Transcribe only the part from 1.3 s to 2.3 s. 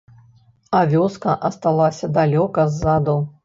асталася